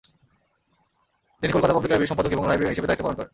তিনি 1.41 1.51
কলকাতা 1.53 1.73
পাবলিক 1.73 1.89
লাইব্রেরীর 1.91 2.11
সম্পাদক 2.11 2.31
এবং 2.35 2.45
লাইব্রেরিয়ান 2.47 2.73
হিসেবে 2.75 2.89
দায়িত্ব 2.89 3.05
পালন 3.05 3.17
করেন। 3.17 3.29